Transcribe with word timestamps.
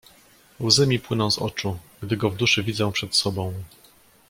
"Łzy 0.61 0.87
mi 0.87 0.99
płyną 0.99 1.31
z 1.31 1.39
oczu, 1.39 1.77
gdy 2.03 2.17
go 2.17 2.29
w 2.29 2.35
duszy 2.35 2.63
widzę 2.63 2.91
przed 2.91 3.15
sobą." 3.15 3.53